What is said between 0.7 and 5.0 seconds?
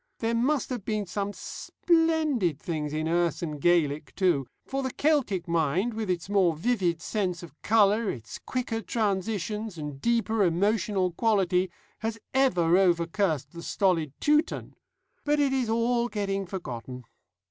have been some splendid things in Erse and Gaelic too; for the